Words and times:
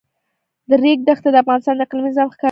د 0.69 0.71
ریګ 0.83 0.99
دښتې 1.07 1.29
د 1.31 1.35
افغانستان 1.43 1.75
د 1.77 1.81
اقلیمي 1.85 2.09
نظام 2.11 2.27
ښکارندوی 2.33 2.37
ده. 2.37 2.39